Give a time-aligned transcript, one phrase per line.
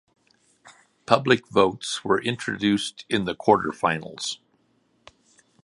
[1.05, 4.37] Public votes were introduced in the Quarterfinals.